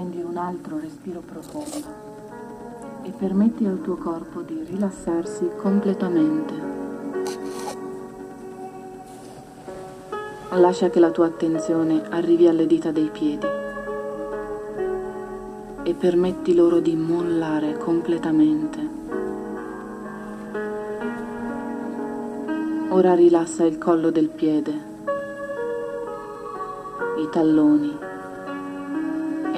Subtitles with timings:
[0.00, 6.54] prendi un altro respiro profondo e permetti al tuo corpo di rilassarsi completamente.
[10.52, 13.46] Lascia che la tua attenzione arrivi alle dita dei piedi
[15.82, 18.88] e permetti loro di mollare completamente.
[22.88, 24.72] Ora rilassa il collo del piede,
[27.18, 28.08] i talloni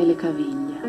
[0.02, 0.80] e le caviglie.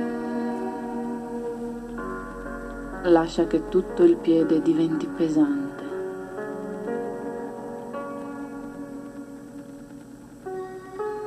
[3.03, 5.72] Lascia che tutto il piede diventi pesante.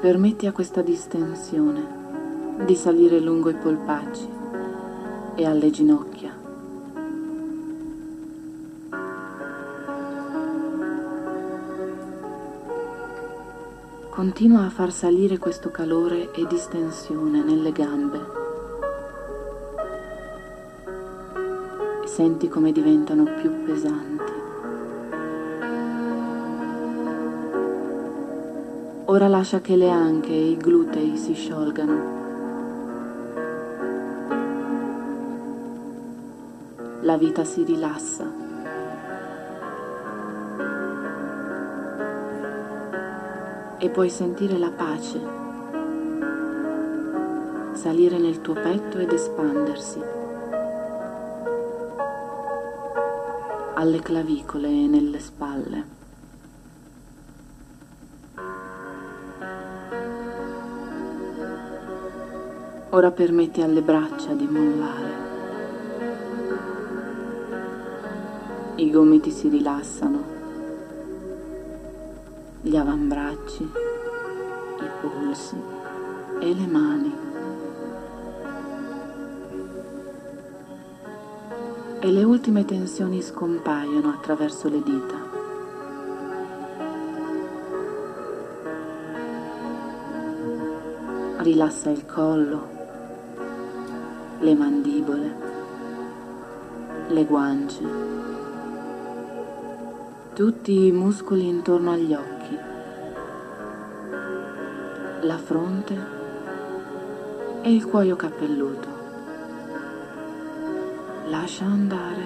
[0.00, 2.04] Permetti a questa distensione
[2.64, 4.28] di salire lungo i polpacci
[5.36, 6.45] e alle ginocchia.
[14.16, 18.18] Continua a far salire questo calore e distensione nelle gambe.
[22.06, 24.32] Senti come diventano più pesanti.
[29.04, 32.14] Ora lascia che le anche e i glutei si sciolgano.
[37.02, 38.45] La vita si rilassa.
[43.78, 45.44] E puoi sentire la pace
[47.76, 50.00] salire nel tuo petto ed espandersi
[53.74, 55.84] alle clavicole e nelle spalle.
[62.90, 65.24] Ora permetti alle braccia di mollare.
[68.76, 70.35] I gomiti si rilassano,
[72.66, 75.54] gli avambracci, i polsi
[76.40, 77.14] e le mani.
[82.00, 85.14] E le ultime tensioni scompaiono attraverso le dita.
[91.36, 92.68] Rilassa il collo,
[94.40, 95.36] le mandibole,
[97.10, 97.84] le guance,
[100.34, 102.35] tutti i muscoli intorno agli occhi,
[105.26, 105.94] la fronte
[107.62, 108.94] e il cuoio capelluto.
[111.26, 112.24] Lascia andare,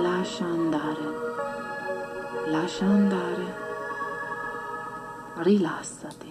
[0.00, 1.00] lascia andare,
[2.46, 3.54] lascia andare,
[5.36, 6.30] rilassati.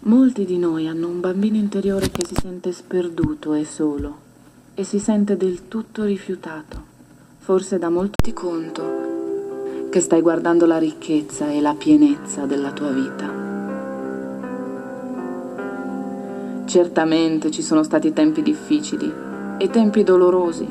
[0.00, 4.22] Molti di noi hanno un bambino interiore che si sente sperduto e solo
[4.74, 6.93] e si sente del tutto rifiutato.
[7.44, 12.88] Forse da molto ti conto che stai guardando la ricchezza e la pienezza della tua
[12.88, 13.30] vita.
[16.64, 19.12] Certamente ci sono stati tempi difficili
[19.58, 20.66] e tempi dolorosi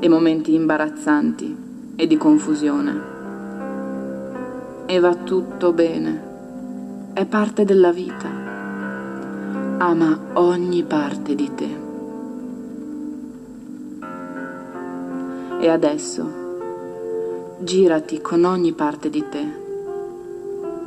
[0.00, 1.56] e momenti imbarazzanti
[1.96, 3.00] e di confusione.
[4.84, 6.30] E va tutto bene
[7.14, 8.28] è parte della vita.
[9.78, 11.81] Ama ogni parte di te.
[15.62, 19.46] E adesso girati con ogni parte di te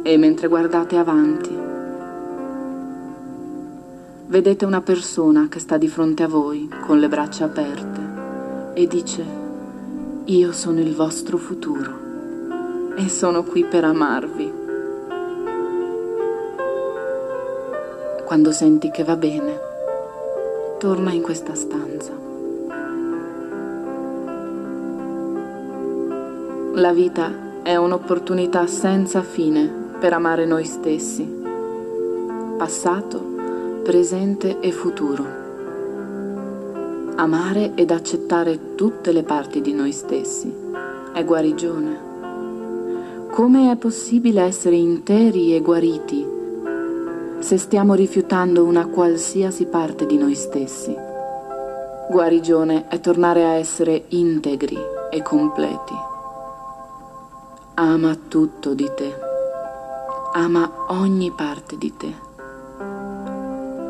[0.04, 1.58] e mentre guardate avanti
[4.26, 9.24] vedete una persona che sta di fronte a voi con le braccia aperte e dice
[10.26, 14.52] io sono il vostro futuro e sono qui per amarvi.
[18.26, 19.58] Quando senti che va bene,
[20.80, 22.35] torna in questa stanza.
[26.78, 29.66] La vita è un'opportunità senza fine
[29.98, 31.26] per amare noi stessi,
[32.58, 33.18] passato,
[33.82, 35.26] presente e futuro.
[37.16, 40.54] Amare ed accettare tutte le parti di noi stessi
[41.14, 41.98] è guarigione.
[43.32, 46.28] Come è possibile essere interi e guariti
[47.40, 50.94] se stiamo rifiutando una qualsiasi parte di noi stessi.
[52.10, 54.78] Guarigione è tornare a essere integri
[55.10, 56.15] e completi.
[57.78, 59.14] Ama tutto di te.
[60.32, 62.14] Ama ogni parte di te.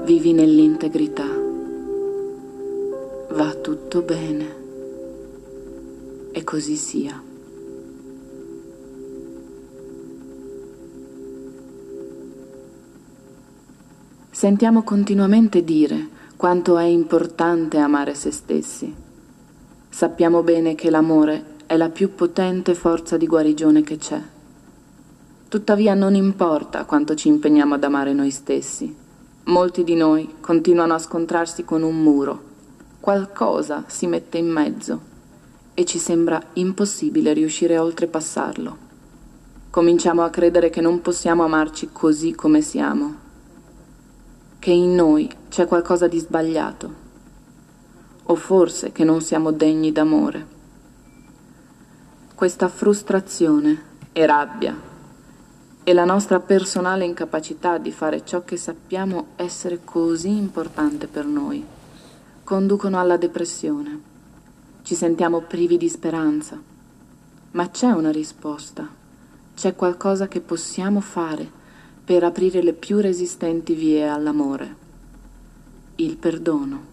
[0.05, 1.27] Vivi nell'integrità.
[3.29, 4.55] Va tutto bene.
[6.31, 7.21] E così sia.
[14.31, 18.91] Sentiamo continuamente dire quanto è importante amare se stessi.
[19.89, 24.21] Sappiamo bene che l'amore è la più potente forza di guarigione che c'è.
[25.47, 28.93] Tuttavia non importa quanto ci impegniamo ad amare noi stessi.
[29.45, 32.41] Molti di noi continuano a scontrarsi con un muro.
[32.99, 35.01] Qualcosa si mette in mezzo
[35.73, 38.77] e ci sembra impossibile riuscire a oltrepassarlo.
[39.69, 43.15] Cominciamo a credere che non possiamo amarci così come siamo,
[44.59, 46.93] che in noi c'è qualcosa di sbagliato,
[48.23, 50.54] o forse che non siamo degni d'amore.
[52.35, 54.75] Questa frustrazione e rabbia
[55.85, 61.65] e la nostra personale incapacità di fare ciò che sappiamo essere così importante per noi
[62.43, 64.01] conducono alla depressione.
[64.81, 66.61] Ci sentiamo privi di speranza.
[67.51, 68.85] Ma c'è una risposta,
[69.55, 71.49] c'è qualcosa che possiamo fare
[72.03, 74.75] per aprire le più resistenti vie all'amore.
[75.95, 76.83] Il perdono.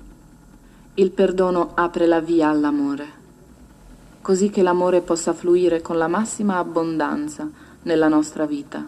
[0.95, 3.22] Il perdono apre la via all'amore,
[4.23, 7.49] così che l'amore possa fluire con la massima abbondanza
[7.83, 8.83] nella nostra vita.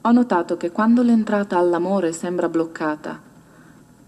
[0.00, 3.20] Ho notato che quando l'entrata all'amore sembra bloccata,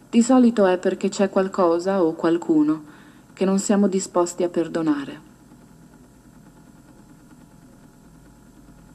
[0.09, 2.82] di solito è perché c'è qualcosa o qualcuno
[3.32, 5.29] che non siamo disposti a perdonare.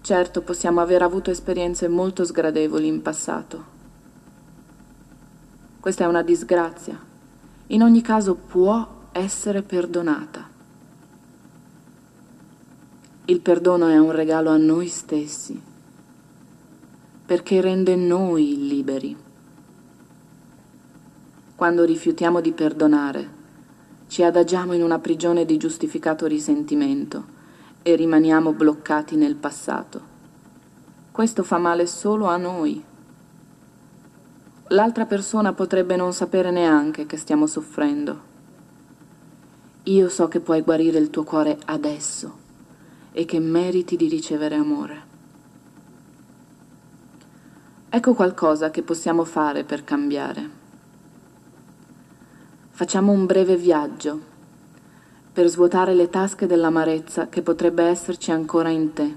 [0.02, 3.74] Certo possiamo aver avuto esperienze molto sgradevoli in passato.
[5.80, 6.98] Questa è una disgrazia.
[7.68, 10.55] In ogni caso può essere perdonata.
[13.28, 15.60] Il perdono è un regalo a noi stessi,
[17.26, 19.18] perché rende noi liberi.
[21.56, 23.30] Quando rifiutiamo di perdonare,
[24.10, 27.26] ci adagiamo in una prigione di giustificato risentimento
[27.82, 30.00] e rimaniamo bloccati nel passato.
[31.12, 32.84] Questo fa male solo a noi.
[34.68, 38.22] L'altra persona potrebbe non sapere neanche che stiamo soffrendo.
[39.86, 42.44] Io so che puoi guarire il tuo cuore adesso
[43.18, 45.04] e che meriti di ricevere amore.
[47.88, 50.50] Ecco qualcosa che possiamo fare per cambiare.
[52.72, 54.20] Facciamo un breve viaggio
[55.32, 59.16] per svuotare le tasche dell'amarezza che potrebbe esserci ancora in te.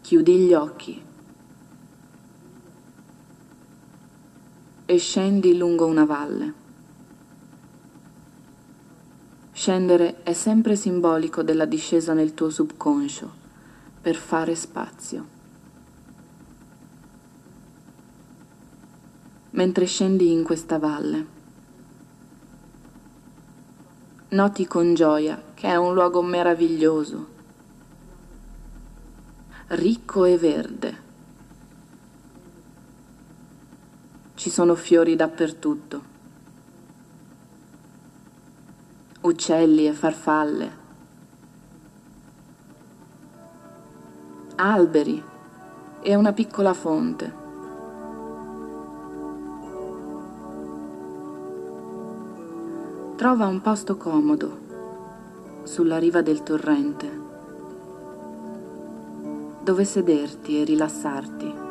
[0.00, 1.00] Chiudi gli occhi
[4.84, 6.65] e scendi lungo una valle.
[9.56, 13.32] Scendere è sempre simbolico della discesa nel tuo subconscio,
[14.02, 15.26] per fare spazio.
[19.52, 21.26] Mentre scendi in questa valle,
[24.28, 27.26] noti con gioia che è un luogo meraviglioso,
[29.68, 31.02] ricco e verde.
[34.34, 36.15] Ci sono fiori dappertutto.
[39.26, 40.70] Uccelli e farfalle,
[44.54, 45.22] alberi
[46.00, 47.44] e una piccola fonte.
[53.16, 54.64] Trova un posto comodo
[55.64, 57.24] sulla riva del torrente
[59.62, 61.65] dove sederti e rilassarti.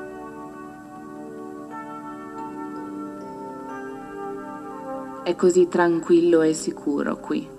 [5.25, 7.49] È così tranquillo e sicuro qui.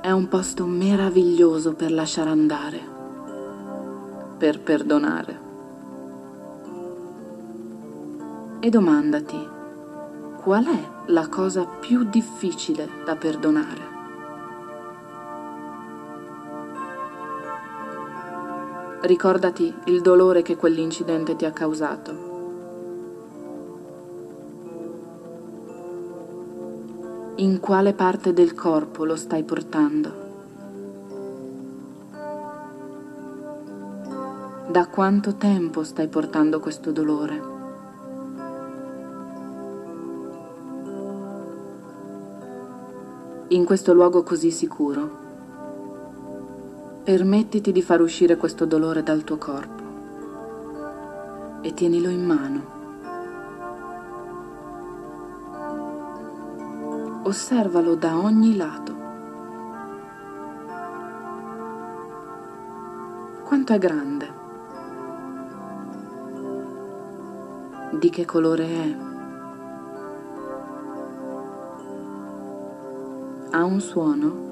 [0.00, 2.80] È un posto meraviglioso per lasciare andare,
[4.36, 5.38] per perdonare.
[8.58, 9.48] E domandati,
[10.42, 13.92] qual è la cosa più difficile da perdonare?
[19.02, 22.33] Ricordati il dolore che quell'incidente ti ha causato.
[27.44, 30.22] In quale parte del corpo lo stai portando.
[34.70, 37.52] Da quanto tempo stai portando questo dolore?
[43.48, 45.10] In questo luogo così sicuro,
[47.04, 49.82] permettiti di far uscire questo dolore dal tuo corpo
[51.60, 52.83] e tienilo in mano.
[57.26, 58.92] Osservalo da ogni lato.
[63.44, 64.32] Quanto è grande?
[67.92, 68.96] Di che colore è?
[73.52, 74.42] Ha un suono?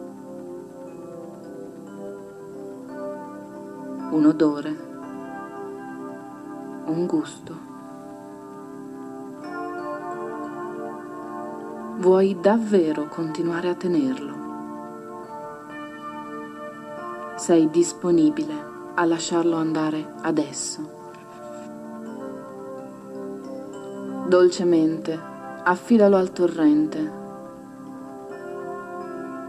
[4.12, 4.90] Un odore?
[6.86, 7.71] Un gusto?
[12.02, 14.34] Vuoi davvero continuare a tenerlo?
[17.36, 18.52] Sei disponibile
[18.96, 20.80] a lasciarlo andare adesso?
[24.26, 25.16] Dolcemente
[25.62, 27.12] affidalo al torrente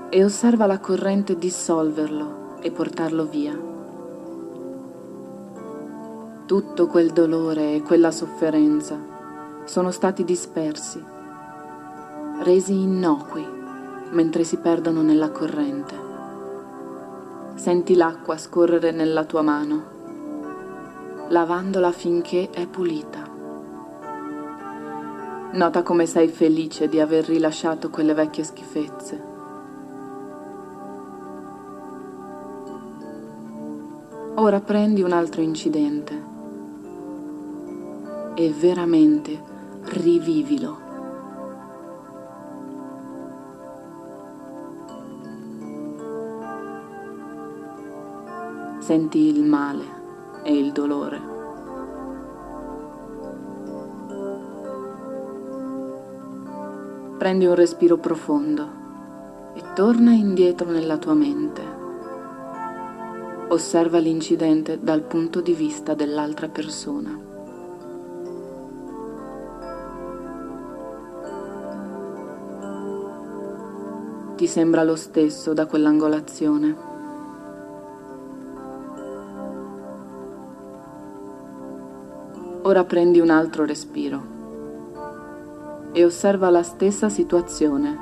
[0.09, 3.59] e osserva la corrente dissolverlo e portarlo via.
[6.45, 8.95] Tutto quel dolore e quella sofferenza
[9.65, 11.12] sono stati dispersi
[12.43, 13.45] resi innocui
[14.11, 15.95] mentre si perdono nella corrente.
[17.55, 19.83] Senti l'acqua scorrere nella tua mano,
[21.29, 23.31] lavandola finché è pulita.
[25.53, 29.31] Nota come sei felice di aver rilasciato quelle vecchie schifezze.
[34.35, 36.21] Ora prendi un altro incidente
[38.33, 39.39] e veramente
[39.83, 40.82] rivivilo.
[48.83, 49.85] Senti il male
[50.43, 51.21] e il dolore.
[57.17, 58.67] Prendi un respiro profondo
[59.53, 61.61] e torna indietro nella tua mente.
[63.47, 67.17] Osserva l'incidente dal punto di vista dell'altra persona.
[74.35, 76.92] Ti sembra lo stesso da quell'angolazione?
[82.73, 84.23] Ora prendi un altro respiro
[85.91, 87.95] e osserva la stessa situazione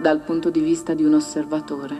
[0.00, 1.96] dal punto di vista di un osservatore.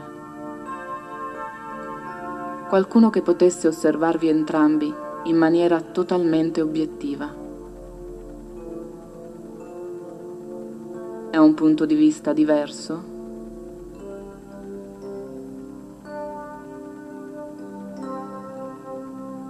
[2.69, 7.29] Qualcuno che potesse osservarvi entrambi in maniera totalmente obiettiva.
[11.29, 13.14] È un punto di vista diverso?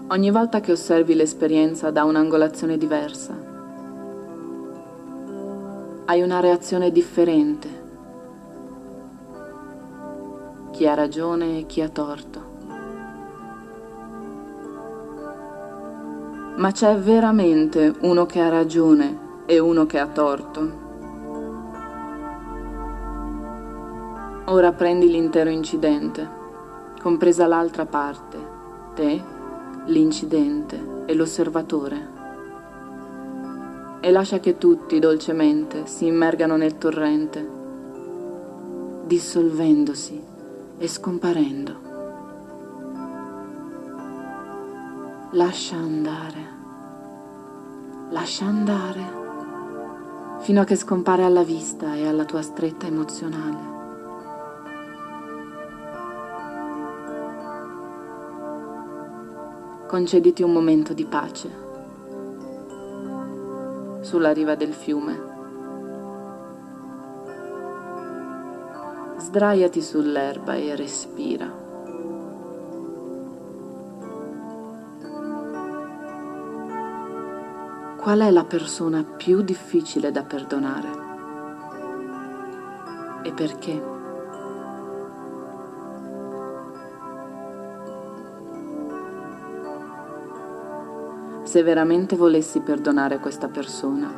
[0.08, 3.34] Ogni volta che osservi l'esperienza da un'angolazione diversa.
[6.04, 7.82] Hai una reazione differente.
[10.72, 12.52] Chi ha ragione e chi ha torto.
[16.56, 20.82] Ma c'è veramente uno che ha ragione e uno che ha torto?
[24.46, 26.28] Ora prendi l'intero incidente,
[27.00, 28.38] compresa l'altra parte,
[28.94, 29.33] te
[29.86, 32.14] l'incidente e l'osservatore
[34.04, 37.48] e lascia che tutti dolcemente si immergano nel torrente,
[39.06, 40.22] dissolvendosi
[40.76, 41.76] e scomparendo.
[45.30, 46.48] Lascia andare,
[48.10, 49.02] lascia andare,
[50.40, 53.73] fino a che scompare alla vista e alla tua stretta emozionale.
[59.94, 61.48] Concediti un momento di pace
[64.00, 65.32] sulla riva del fiume.
[69.18, 71.48] Sdraiati sull'erba e respira.
[77.96, 80.90] Qual è la persona più difficile da perdonare?
[83.22, 83.93] E perché?
[91.54, 94.10] Se veramente volessi perdonare questa persona,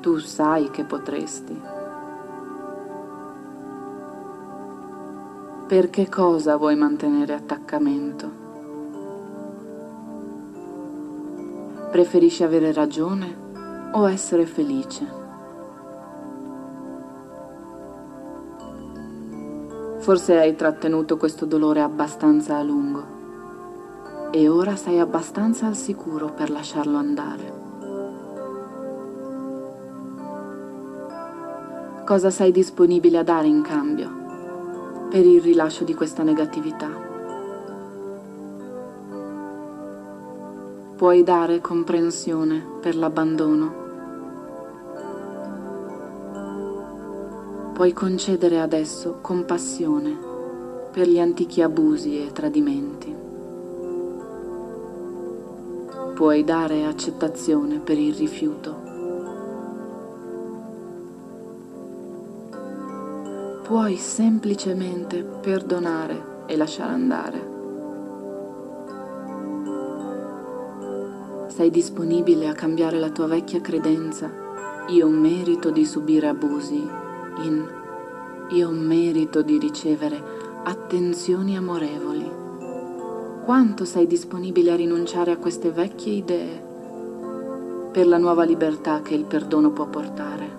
[0.00, 1.60] tu sai che potresti.
[5.66, 8.30] Per che cosa vuoi mantenere attaccamento?
[11.90, 13.36] Preferisci avere ragione
[13.90, 15.04] o essere felice?
[19.96, 23.17] Forse hai trattenuto questo dolore abbastanza a lungo
[24.30, 27.56] e ora sei abbastanza al sicuro per lasciarlo andare.
[32.04, 34.10] Cosa sei disponibile a dare in cambio
[35.10, 36.88] per il rilascio di questa negatività?
[40.96, 43.86] Puoi dare comprensione per l'abbandono.
[47.72, 50.16] Puoi concedere adesso compassione
[50.90, 53.17] per gli antichi abusi e tradimenti
[56.18, 58.74] puoi dare accettazione per il rifiuto.
[63.62, 67.48] Puoi semplicemente perdonare e lasciare andare.
[71.50, 74.28] Sei disponibile a cambiare la tua vecchia credenza
[74.88, 76.84] io merito di subire abusi
[77.44, 77.64] in
[78.48, 80.20] io merito di ricevere
[80.64, 82.47] attenzioni amorevoli.
[83.48, 86.62] Quanto sei disponibile a rinunciare a queste vecchie idee
[87.90, 90.50] per la nuova libertà che il perdono può portare?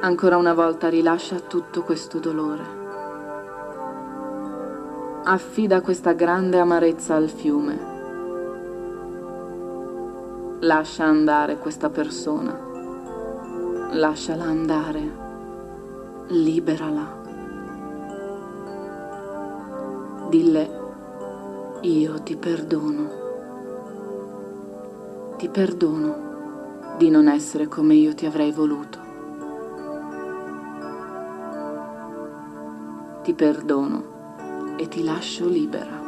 [0.00, 2.64] Ancora una volta rilascia tutto questo dolore.
[5.22, 7.78] Affida questa grande amarezza al fiume.
[10.58, 12.52] Lascia andare questa persona.
[13.92, 15.28] Lasciala andare.
[16.30, 17.19] Liberala.
[20.30, 20.70] Dille,
[21.82, 23.10] io ti perdono.
[25.36, 29.00] Ti perdono di non essere come io ti avrei voluto.
[33.22, 35.98] ti perdono e ti lascio libera.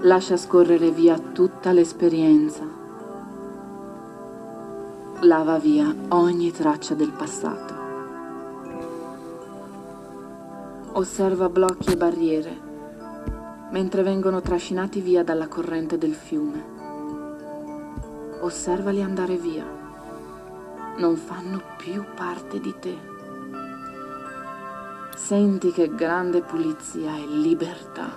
[0.00, 2.64] Lascia scorrere via tutta l'esperienza.
[5.20, 7.71] Lava via ogni traccia del passato.
[10.94, 12.70] Osserva blocchi e barriere
[13.70, 16.62] mentre vengono trascinati via dalla corrente del fiume.
[18.40, 19.64] Osservali andare via
[20.98, 22.94] non fanno più parte di te.
[25.16, 28.10] Senti che grande pulizia e libertà.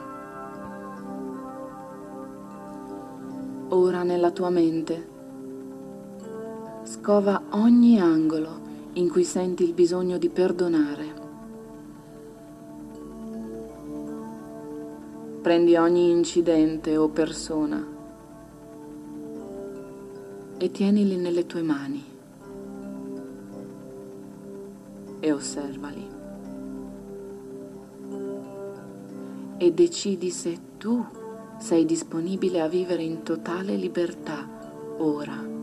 [3.69, 5.13] Ora nella tua mente
[6.83, 8.59] scova ogni angolo
[8.93, 11.24] in cui senti il bisogno di perdonare.
[15.45, 17.85] Prendi ogni incidente o persona
[20.57, 22.03] e tienili nelle tue mani
[25.19, 26.07] e osservali.
[29.57, 31.05] E decidi se tu
[31.59, 34.49] sei disponibile a vivere in totale libertà
[34.97, 35.54] ora.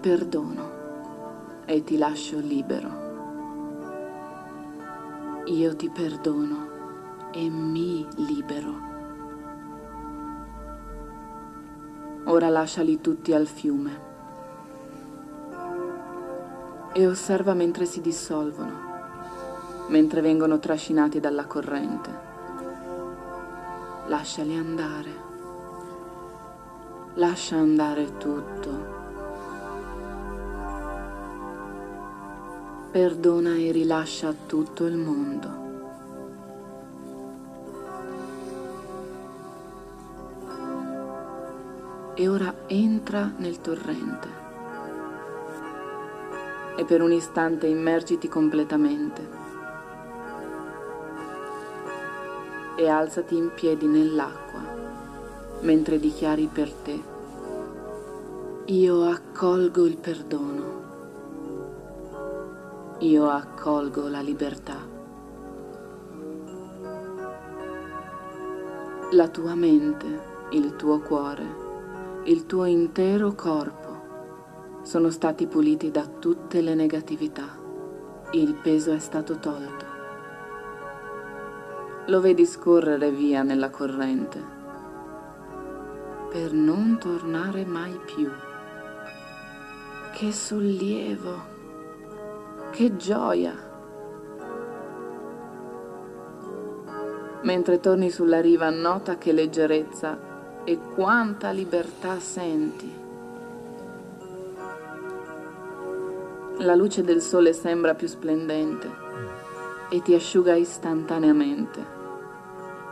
[0.00, 0.70] Perdono
[1.64, 3.06] e ti lascio libero.
[5.46, 6.68] Io ti perdono
[7.32, 8.86] e mi libero.
[12.24, 14.06] Ora lasciali tutti al fiume
[16.92, 22.26] e osserva mentre si dissolvono, mentre vengono trascinati dalla corrente.
[24.06, 25.26] Lasciali andare.
[27.14, 28.97] Lascia andare tutto.
[32.90, 35.66] Perdona e rilascia tutto il mondo.
[42.14, 44.28] E ora entra nel torrente.
[46.76, 49.36] E per un istante immergiti completamente.
[52.76, 54.48] E alzati in piedi nell'acqua
[55.60, 57.02] mentre dichiari per te,
[58.66, 60.77] io accolgo il perdono
[63.00, 64.76] io accolgo la libertà.
[69.12, 71.66] La tua mente, il tuo cuore,
[72.24, 77.56] il tuo intero corpo sono stati puliti da tutte le negatività.
[78.32, 79.86] Il peso è stato tolto.
[82.06, 84.56] Lo vedi scorrere via nella corrente
[86.30, 88.28] per non tornare mai più.
[90.12, 91.57] Che sollievo!
[92.78, 93.52] Che gioia!
[97.42, 102.88] Mentre torni sulla riva nota che leggerezza e quanta libertà senti.
[106.58, 108.88] La luce del sole sembra più splendente
[109.88, 111.84] e ti asciuga istantaneamente.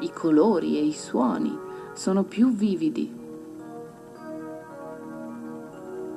[0.01, 1.57] I colori e i suoni
[1.93, 3.17] sono più vividi.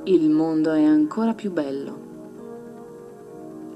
[0.06, 2.09] Il mondo è ancora più bello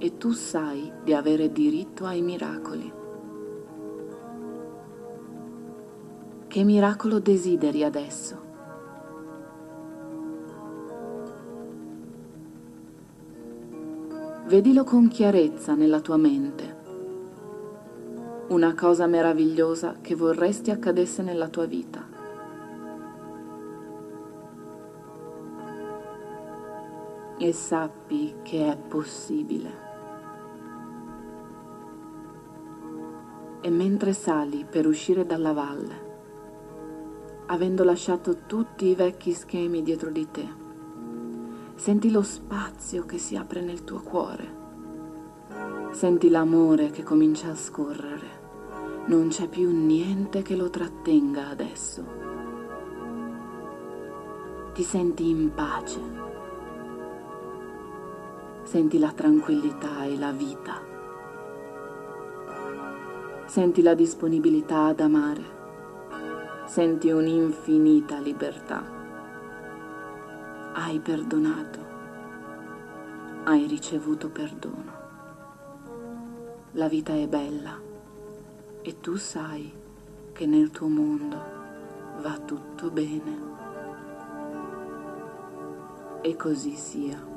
[0.04, 2.92] e tu sai di avere diritto ai miracoli.
[6.46, 8.38] Che miracolo desideri adesso?
[14.48, 16.82] Vedilo con chiarezza nella tua mente.
[18.50, 22.06] Una cosa meravigliosa che vorresti accadesse nella tua vita.
[27.38, 29.93] E sappi che è possibile.
[33.66, 36.12] E mentre sali per uscire dalla valle,
[37.46, 40.46] avendo lasciato tutti i vecchi schemi dietro di te,
[41.76, 44.54] senti lo spazio che si apre nel tuo cuore,
[45.92, 48.42] senti l'amore che comincia a scorrere,
[49.06, 52.04] non c'è più niente che lo trattenga adesso.
[54.74, 56.02] Ti senti in pace,
[58.64, 60.93] senti la tranquillità e la vita,
[63.54, 68.84] senti la disponibilità ad amare senti un'infinita libertà.
[70.74, 71.80] Hai perdonato,
[73.44, 74.92] hai ricevuto perdono.
[76.72, 77.80] La vita è bella
[78.82, 79.72] e tu sai
[80.32, 81.38] che nel tuo mondo
[82.22, 83.38] va tutto bene.
[86.22, 87.33] E così sia.